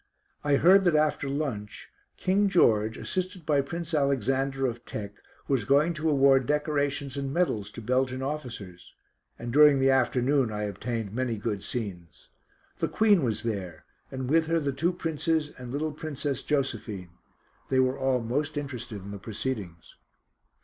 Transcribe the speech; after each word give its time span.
I 0.43 0.55
heard 0.55 0.83
that 0.85 0.95
after 0.95 1.29
lunch 1.29 1.89
King 2.17 2.49
George, 2.49 2.97
assisted 2.97 3.45
by 3.45 3.61
Prince 3.61 3.93
Alexander 3.93 4.65
of 4.65 4.83
Teck, 4.83 5.13
was 5.47 5.63
going 5.63 5.93
to 5.93 6.09
award 6.09 6.47
decorations 6.47 7.17
and 7.17 7.31
medals 7.31 7.71
to 7.73 7.83
Belgian 7.83 8.23
officers, 8.23 8.95
and 9.37 9.53
during 9.53 9.77
the 9.77 9.91
afternoon 9.91 10.51
I 10.51 10.63
obtained 10.63 11.13
many 11.13 11.37
good 11.37 11.61
scenes. 11.61 12.29
The 12.79 12.87
Queen 12.87 13.21
was 13.21 13.43
there, 13.43 13.85
and 14.09 14.27
with 14.27 14.47
her 14.47 14.59
the 14.59 14.73
two 14.73 14.91
Princes 14.91 15.51
and 15.59 15.71
little 15.71 15.91
Princess 15.91 16.41
Josephine. 16.41 17.11
They 17.69 17.79
were 17.79 17.99
all 17.99 18.21
most 18.21 18.57
interested 18.57 19.03
in 19.05 19.11
the 19.11 19.19
proceedings. 19.19 19.97